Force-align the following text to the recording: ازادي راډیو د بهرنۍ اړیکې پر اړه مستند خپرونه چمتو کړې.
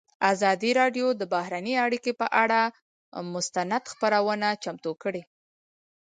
ازادي 0.31 0.71
راډیو 0.79 1.07
د 1.19 1.21
بهرنۍ 1.33 1.73
اړیکې 1.85 2.11
پر 2.19 2.29
اړه 2.43 2.61
مستند 3.33 3.83
خپرونه 3.93 4.47
چمتو 4.63 4.91
کړې. 5.01 5.21